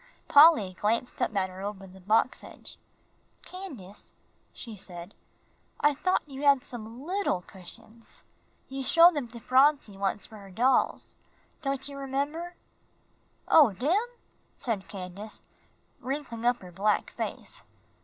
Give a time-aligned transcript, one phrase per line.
[0.27, 2.79] Polly glanced up at her over the box edge.
[3.45, 4.15] "Candace,"
[4.51, 5.13] she said,
[5.79, 8.23] "I thought you had some little cushions.
[8.67, 11.17] You showed them to Phronsie once for her dolls,
[11.61, 12.55] don't you remember?"
[13.47, 13.95] "Oh, dem?"
[14.55, 15.43] said Candace,
[15.99, 17.63] wrinkling up her black face.